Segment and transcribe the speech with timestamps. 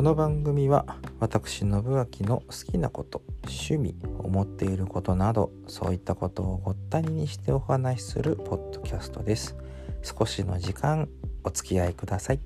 [0.00, 9.58] この番組は私信明の好きなこと趣味思っていることなどそういったことをごったににしてお話しするポッドキャストです。
[10.02, 11.06] 少しの時間
[11.44, 12.40] お付き合いください。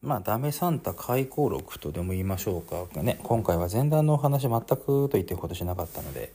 [0.00, 3.02] まあ、ダメサンタ回顧録とでも言いましょうか。
[3.02, 6.32] ね今回は前段のお話全くと言ってほどしなかったので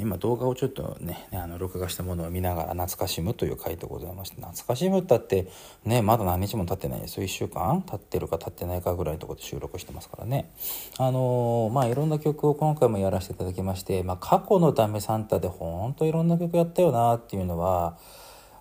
[0.00, 5.48] 今動画をちょっとねあの録画したものを見ながら懐かしむという回でございまして懐かしむったって
[5.84, 10.50] ねまだ何日も経ってないですよ1週間経ってるか経ってないかぐらいのとこで収録してますからね。
[10.98, 17.98] あのー、まあいろんな曲を今回もやらせていただきまして、まあ、過去のダメサンタでほんといろんな曲やったよなっていうのは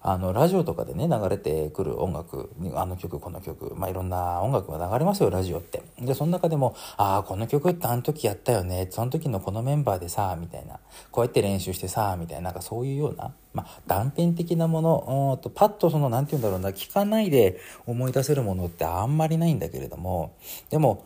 [0.06, 5.82] あのラジオとかでね流れてくる音楽あの曲この曲まあいろんな音楽が流れますよラジオって。
[6.00, 10.80] でその中でもああこの曲ってあの時やったよねその時のこのメンバーでさみたいな。
[11.10, 12.44] こうやって練習してさみたいな。
[12.44, 20.36] なんかそういうような、まあ、断片的なものとパッとその何て言うんだろうな聞かないで思い出せるものってあんまりないんだけれども
[20.70, 21.06] でも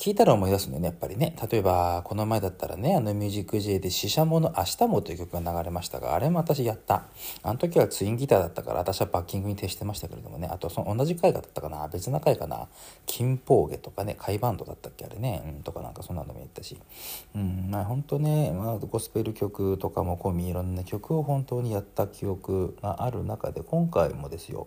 [0.00, 1.36] 聞いたら思い出すんだよね、やっぱりね。
[1.50, 7.04] 例えば、この前だったらね、あのミュージック J で、死者もの明日もという曲が流れましたが、あれも私やった。
[7.42, 12.66] あの時はツインギターだったから、私はバッキングに徹してましたけれどもね、あとその同じ回だったかな、別な回かな、
[13.04, 16.78] 金ポーゲとかね、カイバンドだったっけ、あれね、うん、とかなんかそんなのもやったし、
[17.34, 24.66] うん、まあ本当ね、まあ、ゴスペル曲とかも込み、いろんな曲を本当にやった記憶がある中で、今回もですよ、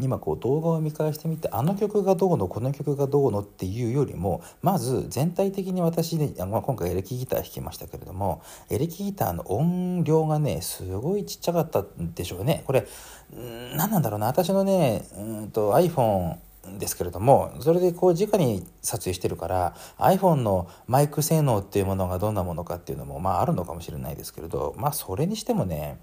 [0.00, 12.64] 今こう動画を見返してみて、あの曲がどうの、この曲がどうのっていうよりも、ままず全体的に私ね、まあ、今回エレキギター弾きましたけれどもエレキギターの音量がねすごいちっちゃかったんでしょうね。
[12.66, 12.86] これ
[13.76, 14.28] 何なんだろうな。
[14.28, 16.36] 私のねうんと iPhone
[16.78, 25.98] ですけれどもそれでこう直に撮影してるから iPhone のマイク性能っていうものがどんなものかっていうのもまああるのかもしれないですけれどまあそれにしてもね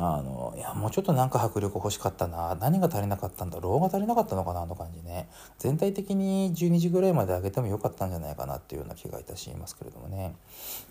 [0.00, 10.36] あのいやもうちょっとなんか迫力欲しかったな何が足りなかったんだろうが足りなかったのかなあの感じね全体的に12時ぐらいまで上げてもよかったんじゃないかなっていうような気がいたしますけれどもね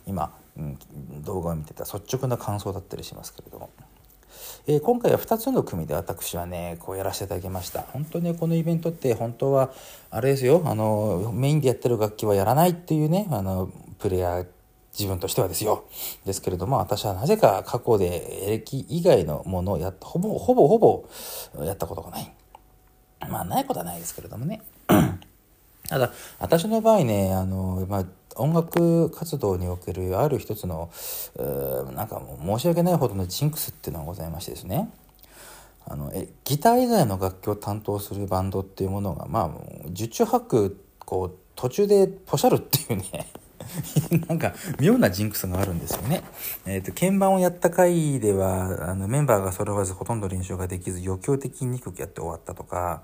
[0.06, 0.78] 今、うん、
[1.24, 3.70] 動画を見てた率直な感想だったりしますけれども。
[4.68, 9.72] えー、今回は2つの組で私はねこうやらせていただきました本当ねこのイベントって本当は
[10.12, 14.48] あれですよあのメインでやってる楽器はやらないっていうねあのプレイヤー
[14.98, 15.86] 自分としてはですよ。
[16.26, 21.08] ですけれども、私はなぜか過去でエレキ以外のものをやった、ほぼ、ほぼほぼ
[21.64, 22.34] やったことがない。
[23.30, 24.62] まあ、ないことはないですけれどもね。
[25.88, 28.06] ただ、私の場合ね、あの、まあ、
[28.36, 30.90] 音楽活動におけるある一つの、
[31.96, 34.90] なんかもう申し訳ないほどのジンクスっていうのがございましてですね。
[35.90, 39.50] あのえギター以外の楽器を担当するバンドっていうものがまあ
[39.92, 43.28] 受注八九こう途中でポシャるっていうね
[44.28, 46.24] なんか妙なジンクスがあるんですよね。
[46.66, 53.02] えっ、ー、と、鍵盤をやった回では、あの、メンバーが揃わずほとんど練習ができず余興的に憎くやって終わったとか、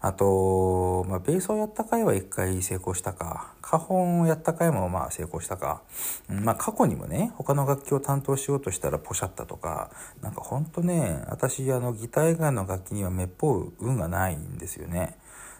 [0.00, 5.82] あと、まあ、ベースをやった回は一回成功したか、カホンをやった回もまあ成功したか、
[6.28, 9.90] まあ過去にもね、他の楽器を担当しようとしたらポシャったとか、
[10.22, 15.16] なんかほんとね、私あのギター以外の楽器にはめっぽう運がないんですよね。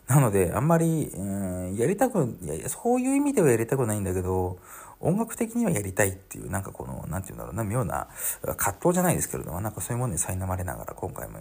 [0.09, 4.59] なので、あんまり、うん、やりたく、いやそういう意味ではやりたくないんだけど、
[5.01, 8.09] 音楽的にはやりたいっていう、なんかこの、なんて言うんだろうな、妙な
[8.43, 11.41] 葛藤じゃないですけれども、なんかそういうものに苛まれながら今回も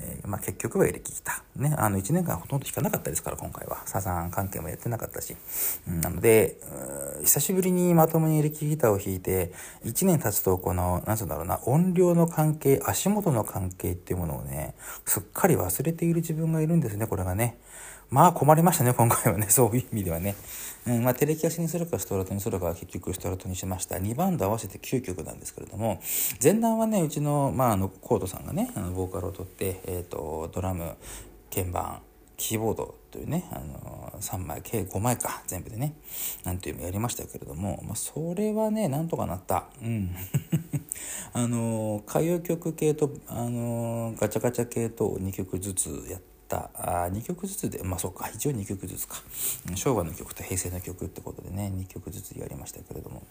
[0.00, 1.62] えー、まあ、結局はエレキギター。
[1.62, 3.82] ね、あの、1年間ほとんど弾かなかったですから、今回は。
[3.86, 5.36] サザン関係もやってなかったし。
[5.88, 6.58] うん、なので、
[7.22, 9.52] 久しぶりにまともにエレキギターを弾いて、
[9.84, 17.58] 1年経つと、この、なんつうんだろうな、音量の関係、足元の関係っていうものをね、すっかり忘れている自分がいるんですね、これがね。
[18.10, 19.48] まあ困りましたね、今回はね。
[19.50, 20.34] そういう意味ではね。
[20.88, 23.96] うん、まあ、テレキャスにするかストラトにするかは結局ストラトにしました。
[23.96, 26.00] 2バンド合わせて9曲なんですけれども、
[26.42, 30.96] 前段はね、うちの、まあ、あの、コードさんがね、あの、ボーカルを取って、え、ー、と、ドラム、
[31.54, 32.00] 鍵盤、
[32.38, 35.92] キーボードというね、あの、3枚、計5枚か、全部でね、
[36.44, 39.66] なんていうのやりましたけれども、まあ、それはね、なんとかなった。
[39.82, 40.14] うん。
[41.34, 49.16] あの、歌謡曲系と、あの、ガチャガチャ系と2曲ずつやって、ったあ2曲ずつでまあそうか一応2曲ずつか
[49.74, 53.22] 昭和の曲と平成の曲ってことでね2曲ずつやりましたけれども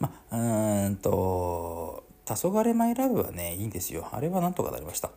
[0.00, 5.10] まあうんと「黄昏マイラブ」はねいいんですよあれはなんとかなりました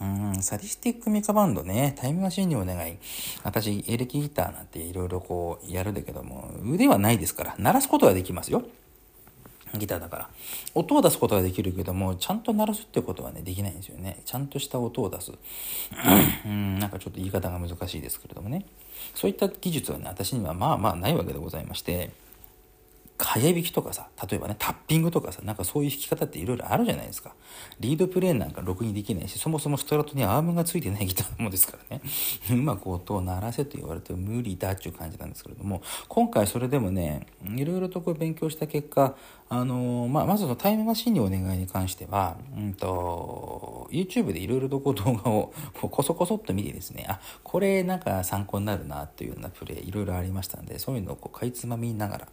[0.00, 2.98] うんサディスティックミカバンドね、タイムマシンにお願い。
[3.42, 8.62] 私、エレキギターなんていろいろこうやるんだけども、腕はないですから、鳴らすことはできますよ。
[9.74, 10.30] ギターだから。
[10.74, 14.20] 音を出すことはできるけども、ちゃんと鳴らすってことはね、できないんですよね。
[14.24, 15.32] ちゃんとした音を出す。
[16.46, 18.64] うん、なんかちょっと言い方が難しいですけれどもね。
[19.14, 22.10] そういった技術はね、私にはまあまあないわけでございまして、
[23.20, 27.34] 早弾きとかさ、例えばね、タッピングとかさ、なんかそういう弾き方っていろいろあるじゃないですか。
[27.80, 32.02] リードプレーンなんかろくにできないし、そもそもストラトにアームがついてないギターもですからね。
[32.50, 39.16] うまく音を鳴らせと言われて無理だっていう感じなんですけれども、今回それでもね、いろいろとこう勉強した結果、
[39.50, 52.28] あの、まあ、まずそのタイムマシンにお願いに関しては、うんと、YouTube でいろいろとこう動画を こうこそこそっと見てですね、あ、これなんか参考になるなっていうようなプレイいろいろありましたんで、そういうのをこうかいつまみながら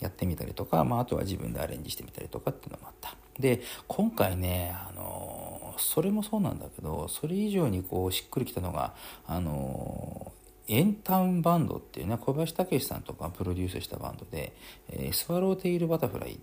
[0.00, 3.16] やってみたりとか、まあ、あとは自分でアレンジしてみたりとかっていうのもあった。
[3.38, 8.94] で、今回ね、あの、それもそうなんだけど、それ以上にこうしっくりきたのが、
[9.26, 10.32] あの
[10.68, 14.54] エンタウンバンドっていうね小林武史さんとかプロデュースしたバンドで
[14.88, 16.38] 「えー、スワローテイルバタフライ」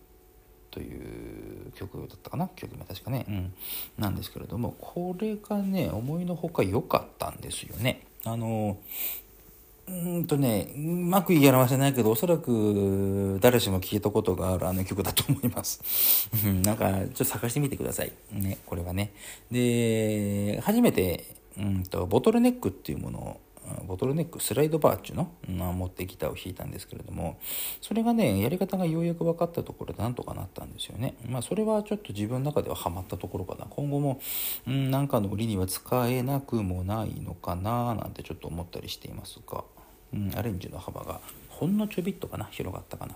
[0.72, 2.48] という曲だったかな？
[2.56, 3.54] 曲名確かね、うん、
[3.98, 8.06] なんですけれどもこれがね思いのほか良かったんですよね。
[8.26, 8.78] あの
[9.88, 16.30] うんとねうまく言い表せないけどおそらく誰しも聞いたことがあるあの曲だと思います。
[16.64, 18.12] なんかちょっと探してみてください。
[18.32, 19.12] ねこれはね。
[19.50, 21.26] で初めて
[21.58, 23.40] うんとボトルネックっていうものを
[23.88, 27.40] ボトルネックスライドバーっていうの、持ってギターを弾いたんですけれども
[27.82, 31.16] それがねやり方がようやく分かったところでなんとかなったんですよね。
[31.28, 33.66] まあそれはちょっと自分の中ではハマったところかな。
[33.70, 34.20] 今後も
[34.68, 39.64] うんなんかの売りには使えなくもないのかななんてちょっと思ったりしていますが、
[40.14, 43.16] うん、アレンジの幅がほんのちょびっとかな広がったかな、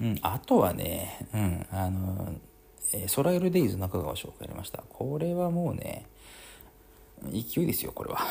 [0.00, 2.34] うん、あとはね、うん、あの、
[2.92, 4.82] えー、ソライルデイズ中川紹介ありました。
[4.88, 6.06] これはもうね
[7.24, 8.20] 勢いですよこれは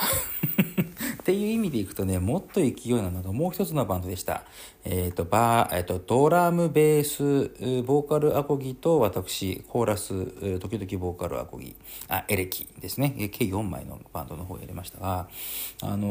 [1.21, 4.43] っていう意味でいくとね、もっと勢いなのがもう一つのバンドでした。
[4.83, 11.75] えっ、ー、と、バー、えっ、ー、と、ドラム、ベース、ボーカルアコギと私、コーラス、時々ボーカルアコギ、
[12.07, 13.29] あ、エレキですね。
[13.31, 15.27] 計4名のバンドの方をやりましたが、
[15.83, 16.07] あの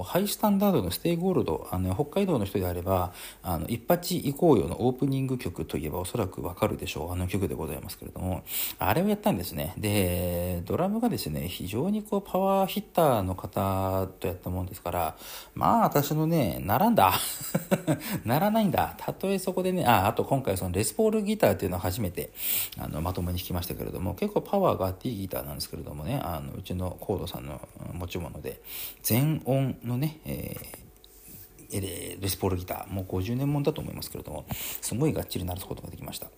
[0.00, 3.12] ー、 Hi-STANDARD の Stay Gold、あの、北海道の人であれば、
[3.42, 7.12] あの、一発行こうよのオープニング曲といえばおそらくわかるでしょう。
[7.12, 8.42] あの曲でございますけれども、
[8.78, 9.72] あれをやったんですね。
[9.78, 15.16] で、ドラムがですね、非常にこう、パワーヒッターの方とやったもんですから、
[15.54, 17.12] まあ私のね、ならんだ。
[18.24, 18.94] ならないんだ。
[18.98, 22.30] たとえそこでね、あ、あと今回そのレスポールギターっていうのを初めて
[22.78, 27.60] あのまともに弾きましたけれども、結構パワーがあっていいギターなんですけれどもね、あのうちのコードさんの
[27.92, 28.60] 持ち物で、
[29.02, 34.46] 全音のね、えー、レスポールギター、もう50年もんだと思いますけれども、
[34.80, 36.28] すごいがっちり鳴らすことができました。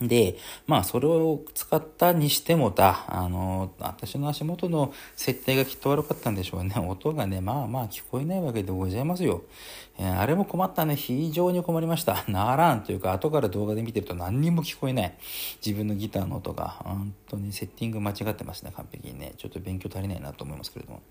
[0.00, 6.74] で、まあ、それを使ったにしてもだ、あの、私の足元の設定がきっと悪かったんでしょうね。
[6.80, 9.42] 音がね、まあまあ聞こえないわけでございますよ。
[9.98, 10.96] えー、あれも困ったね。
[10.96, 12.24] 非常に困りました。
[12.28, 15.14] ならんというか、後から動画で見てると何にも聞こえない。
[15.64, 16.76] 自分のギターの音が。
[16.82, 19.34] 本当にセッティング間違ってますね、完璧にね。
[19.36, 21.02] ちょっと勉強足りないなと思いますけれども。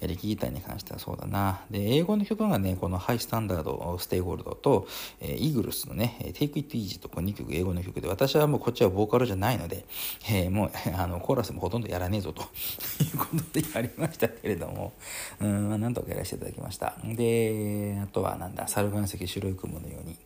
[0.00, 1.60] やりギターに関してはそうだな。
[1.70, 4.86] で、英語の曲がね、この Hi-STANDARD、Stay Gold と、
[5.20, 9.84] えー、イーグルスのね、Take It Easy とこ2曲英語の曲で、私はもうこっちはボーカルじゃないので、
[10.30, 12.42] えー、もう、 あの、コーラスもほとんどやらねえぞと
[13.02, 14.92] いうことでやりましたけれども、
[15.40, 16.94] うん、なんとかやらせていただきました。
[17.04, 20.16] で、あとはなんだ、サル岩石白い雲のように。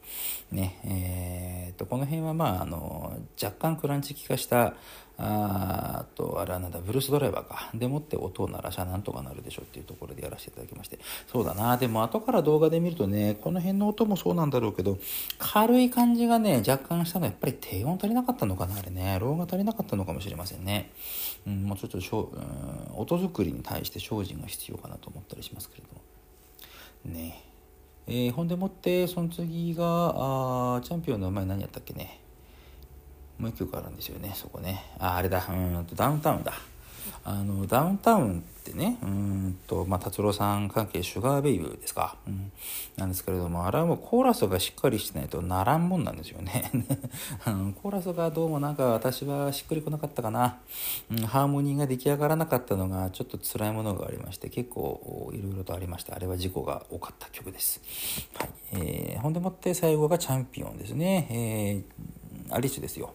[0.52, 4.74] ね、えー、と、この辺はまあ、あの、若干クランチ気化した、
[5.18, 7.70] あと、あれはなんだ、ブルースドライバーか。
[7.74, 10.98] でもって音を鳴らしゃなんとかなるでしょっていうところでやらせていただきまして。
[11.32, 11.78] そうだな。
[11.78, 14.98] でも後から動画で見るとね、この辺の音もそうなんだろうけど、
[15.38, 19.18] 軽い感じがね、若干したのはやっぱり低音足りなかったのかな、あれね。
[19.18, 20.90] ローが足りなかったのかもしれませんね。
[21.46, 27.16] うん、もうちょっとしょう、ん、音作りに対して精進が必要かなと思ったりしますけれども。
[27.18, 27.42] ね
[28.08, 32.20] えー、ほんでもって、その次が、あチャンピオンの名前何やったっけね。
[33.38, 34.84] もう一曲あるんですよねそこね。
[34.98, 35.46] ああれだ。
[35.48, 36.52] うんとダウンタウンだ。
[37.24, 42.52] あのダウンタウンってねうんと、まあ、達郎さん関係シュガーベイブですか、うん、
[42.96, 46.70] なんですけれどもあれはもうコーラスがしっかりしてないとならんもんなんですよね。
[47.82, 50.58] コーラスがどうもなんか私はしっくりこなかったかな、
[51.10, 57.80] うん、ハーモニーが出来上がらなかったのがちょっと辛いものがありまして結構いろいろとありましたあれは事故が多かった曲です、
[58.34, 58.48] はい。
[58.72, 63.14] えー、ほんでもって最後がチャンピオンですね、えー、アリスですよ。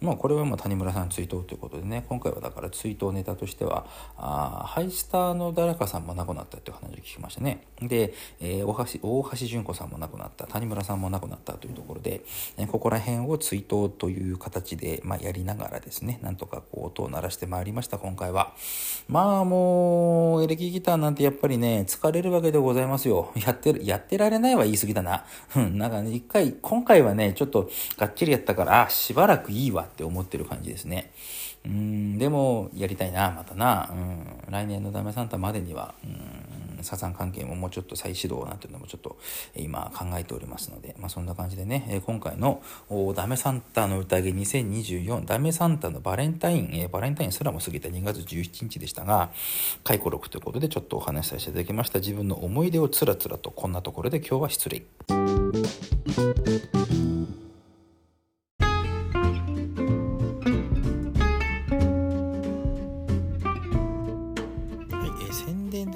[0.00, 2.04] まあ、これはまあ谷村さん追悼ということでね。
[2.08, 3.86] 今回はだから追悼ネタとしては
[4.16, 7.66] あハイスターの誰かさんも亡くなったっていう話を聞きましたね。
[7.82, 10.46] で、えー、大橋大橋純子さんも亡くなった。
[10.46, 12.22] 谷村さんも亡くなったというところで、
[12.56, 16.18] えここら辺を追悼という形で、まあ、やりながらですね。
[16.22, 18.54] なんとかこう音を鳴らしてまいりました今回は。
[19.08, 23.32] まあもうエレキギターなんてやっぱりね疲れるわけでございますよ。
[23.36, 25.24] やってやってられないは言い過ぎだな。
[25.56, 31.12] うんなんかね一回今回はねちょっとがっちりやったからしばらくいいいいわって思ってる感じですね。
[31.66, 39.18] うんでもやりたいなまたな、うん、来年のダメサンタまでには、うん、サザン関係ももうちょっと再始動なんていうのもちょっと
[39.54, 42.62] 今考えておりますので、まあ、そんな感じでね、今回の
[43.14, 49.30] ダメサンタの宴2024ダメサンタのバレンタイン、えバレンタインすらも過ぎた2月17日でしたが、
[49.84, 54.82] 回顧録ということでちょっとお話しさせていただきました自分の思い出をつらつらとこんなところで今日は失礼。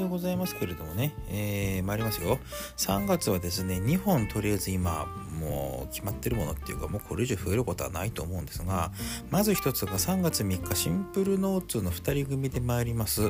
[0.04, 2.38] でございますけれどもね、えー、参りますよ。
[2.76, 5.06] 3月はですね、2本とりあえず今、
[5.40, 8.92] もう決まってるものっていうか、もうこれ以上増えることはないと思うんですが、
[9.30, 13.22] まず一つが3月3日、シンプルノーツの2人組で参ります、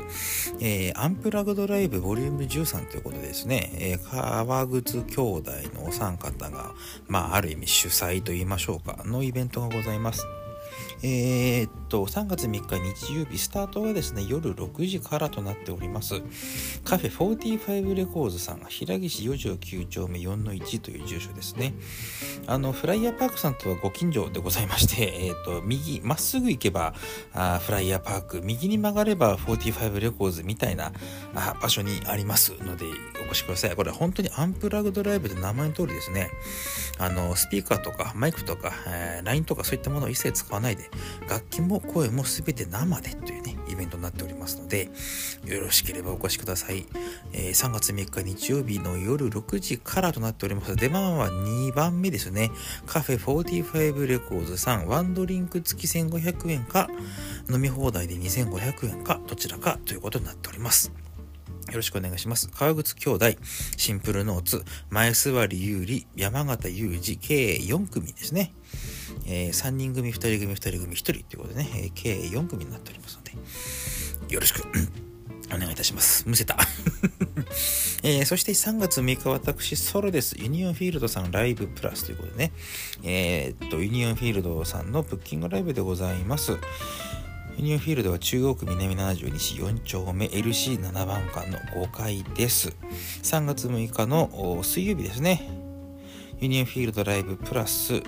[0.60, 6.74] えー、アンプラグドライブボリューム13ということでですね、えー、川口兄弟のお三方が、
[7.06, 10.26] まあ、ある意味主催と言いましょうか、のイベントがございます。
[11.06, 16.22] えー、っと、3月3日日曜日、スタートがですね、夜6時からとなっております。
[16.82, 21.74] カフェ45レコーズさん平岸4条9丁目4-1という住所ですね。
[22.46, 26.94] あの、フライヤーパークさんとはご近所でございまして、 えー、っと、右、まっすぐ行けば
[27.34, 30.90] あフライヤーパーク、右に曲がれば45レコーズみたいな
[31.34, 32.86] あ場所にありますので、
[33.22, 33.76] お越しください。
[33.76, 36.30] これ本当にアンプラグドライブで名前の通りですね、
[36.96, 40.90] あの、スピーカーとかマイクとか、えー、LINE とかそういったものを一切使わないで、
[41.28, 44.90] 楽器も声も全て生でというね、イベントになっておりますので、
[45.44, 46.86] よろしければお越しください。
[47.32, 50.76] えー、3月3日日曜日の夜6時からとなっております。
[50.76, 52.50] 出番は2番目ですね。
[52.86, 56.88] カフェ45レコーズさん、ワンドリンク付き1500円か、
[57.50, 61.03] 飲み放題で2500円か、どちらかということになっております。
[61.68, 62.48] よろしくお願いします。
[62.48, 63.26] 川口兄弟、
[63.76, 68.52] シンプルノーツ、前座り有利、山形裕二、計4組ですね。
[69.26, 73.22] えー、3人組、2人組、2人組、1人ということでね、えー、計4組になっておりますの
[74.28, 74.62] で、よろしく
[75.54, 76.28] お願いいたします。
[76.28, 76.58] むせた。
[78.02, 80.36] えー、そして3月6日、私、ソロです。
[80.38, 82.52] ユニオンフィールドさんライブプラスということでね、
[83.02, 86.58] えー、っと、ユニオンフィールドさんのブッキングライブでございます。
[87.56, 92.74] ユニオンフィールドは中央区南7条西4丁目 LC7 番館の5階です。
[93.22, 95.48] 3月6日の水曜日ですね。
[96.40, 98.02] ユニオンフィールドライブプラス、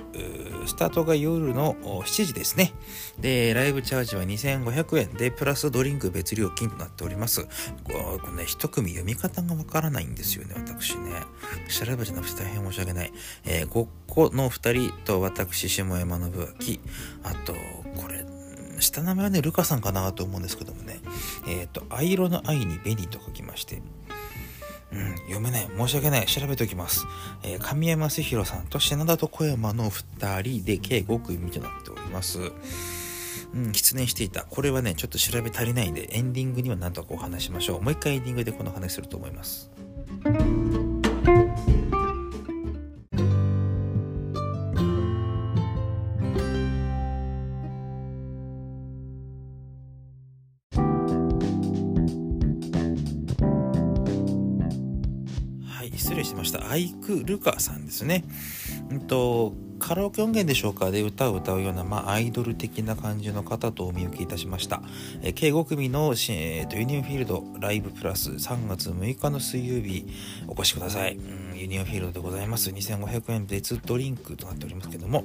[0.67, 2.73] スタートが夜の7時ですね。
[3.21, 7.45] で、ライブチャージは2500円で、プラスドリンク別料金となっております。
[7.45, 7.93] こ
[8.27, 11.13] れね、一組読み方がわからないんですよね、私ね。
[11.69, 13.13] 調べじゃなくて大変申し訳ない。
[13.45, 16.41] えー、5個の2人と私、下山信明。
[17.23, 17.55] あと、
[17.95, 18.36] これ、
[18.81, 21.01] 下名前はね、ルカさんかなと思うんですけどもね。
[21.49, 23.83] えっ、ー、と、藍色の愛に紅と書きまして、
[24.93, 25.69] うん、読めない。
[25.77, 26.27] 申し訳ない。
[26.27, 27.07] 調べておきます。
[27.43, 32.53] えー、神山瀬弘さんと品田と小山の2人で計5組となっております。
[33.55, 34.45] うん、失念していた。
[34.45, 37.83] これはね、ちょっと調べ足りないんで、エンディングには何とかお話しましょう。
[37.83, 39.71] もう一回エンディングでこの話すると思います。
[57.07, 58.25] ク・ルカさんですね。
[58.91, 60.91] うんと、カラオケ音源でしょうか？
[60.91, 64.83] で歌を歌うような、まあ、アイドル的な感じの方とお見受けいたしました。
[65.23, 70.07] え計5組の、えー、ユニオンフィールドライブプラス3月6日の水曜日
[70.49, 71.19] お越しください。
[71.55, 72.71] ユニオンフィールドでございます。
[72.71, 75.25] 2500円別ドリンクとなっておりますけども、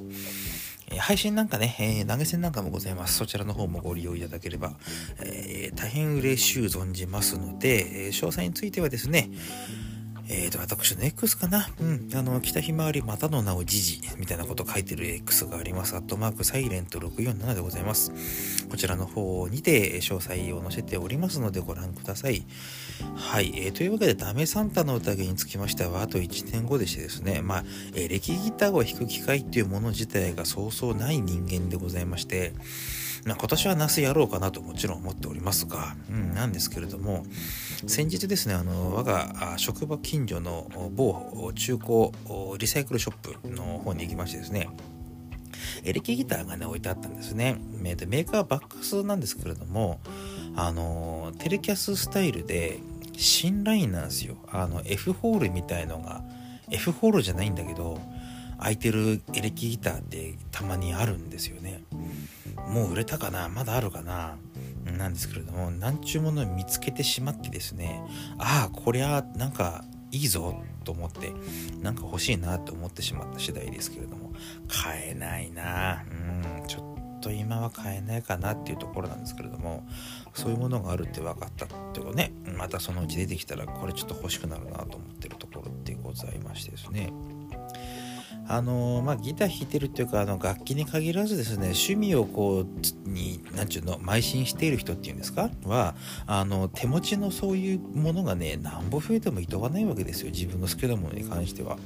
[0.90, 3.16] え配信なんかね、えー、投げ銭なんかもございます。
[3.16, 4.74] そちらの方もご利用いただければ、
[5.18, 9.30] えー、大変嬉しゅう存じますので、え詳細についてはですね、
[10.34, 11.68] えーと、私の X かな？
[11.78, 12.08] うん。
[12.14, 15.94] あの、北ひまわりまたの名をじじみたいなこと書いてる X があります。
[15.94, 18.12] アットマークサイレント647でございます。
[18.70, 22.46] こちらの方にて詳細を載せておりますのでご覧ください。
[23.14, 23.52] はい。
[23.56, 32.52] えー、というわけで、ダメサンタの宴につきましては、あと1年後でしてですね、まあ、エレキギターを弾く機会っていうもの自体がそうそうない人間でございまして、
[33.24, 37.24] まあ、今年はナスやろうかなともちろん思っておりますが、うん、なんですけれども、
[37.86, 42.10] 先日ですね、あの、我が職場近所の某中古
[42.58, 44.68] リサイクルショップの方に行きましてですね、
[45.84, 47.56] エレキギターがね、置いてあったんですね。
[47.78, 50.00] メーカーバックスなんですけれども、
[50.56, 52.78] あの、テレキャススタイルで、
[53.16, 54.36] 新ラインなんですよ。
[54.48, 56.24] あの、F ホールみたいのが、
[56.70, 58.00] F ホールじゃないんだけど、
[58.58, 61.82] 空いてるエレキギターってたまにあるんですよね。
[62.68, 63.48] もう売れたかな？
[63.48, 64.36] まだあるかな？
[64.84, 68.02] なんですけれども、なんちゅうものを見つけてしまってですね、
[68.38, 71.32] ああ、こりゃなんかいいぞと思って、
[71.80, 74.32] なんか欲しいなと思ってしまった次第ですけれども、
[74.68, 76.04] 買えないな。
[76.10, 79.86] うん、ちょっと今は買えないかなっていうところなんですけれども
[80.34, 82.32] そういうものがあるって分かったっていうかね。
[82.58, 87.12] またそのうち出てきたらこれちょっと欲しくなるなと思ってるところってございましてですね。
[88.48, 95.48] あのまあ、ギター弾いてるっていうかあの楽器に限らずですね趣味をこうに何て言うの邁進している人っていうんですか？
[95.64, 95.94] は
[96.26, 100.30] あの手持ちのそういうものがねなんぼ増えてもいとわないわけですよ。
[100.30, 101.78] 自分の好きなものに関しては。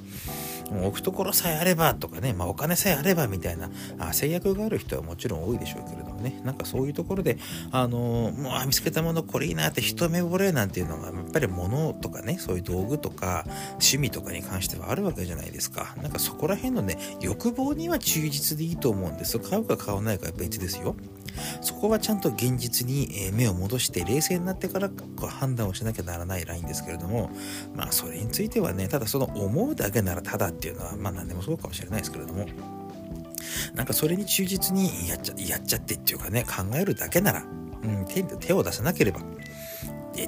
[0.68, 3.70] 置くところさえあればとかね、まあ、お金さえあればみたいな
[4.00, 7.38] あ制約がある人はもちろん多いでしょうけれどねなんかそういうところで
[7.71, 15.95] あのもう見つけたものこれいいなって一目惚れなんていうのがやっぱり物とかねそういう道具とか趣味とかに関してはあるわけじゃないですか。
[16.02, 19.38] なんかそこら辺のね欲望には忠実でいいと思うんです。
[19.38, 20.97] 買うか買わないかは別ですよ。
[21.61, 24.90] そこはちゃんと現実に目を戻して冷静になってから
[25.28, 27.30] 判断をしなきゃならないラインですけれども
[27.75, 32.47] まあそれについてはねただその思うだけならただっていうのはまあ何でもそうかもしれないですけれども。
[33.74, 37.44] なんかそれに忠実にやっちゃやっちゃってっていうかね考えるだけなら、
[37.82, 39.20] うん、手手を出さなければ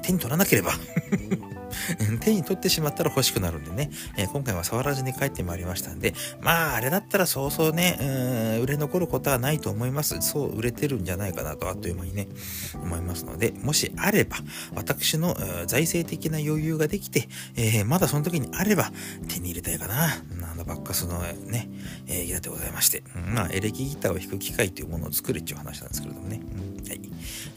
[0.01, 0.71] 手に取らなければ
[2.21, 10.17] 手に取ってしまったら欲しくなるんでね、えー、今回は触らずに帰ってまいりましたんで、まあ、あれだったらそうそうね、売れ残ることはないと思います。
[10.21, 12.27] そう、売れてるんじゃないかなと、あっという間にね、
[12.75, 14.37] 思いますので、もしあれば、
[14.75, 15.35] 私の
[15.67, 18.91] 財政的な余裕ができて、えー、まだその時にあれば、
[19.27, 20.07] 手に入れたいかな。
[20.38, 21.69] あのバッカスのね、
[22.07, 26.41] えー、ギターでございまして、うん、まあ、エレキギターを弾く機械というものを作るっていう話なんですけれどもね。
[26.41, 27.01] うん、はい。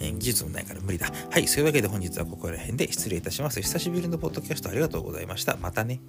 [0.00, 1.10] えー、技術もないから無理だ。
[1.30, 3.60] はい、そういうわけで本日はここら辺で失礼いたします。
[3.60, 5.56] 久しぶりのポッドキャストありがとうございました。
[5.60, 6.00] またね。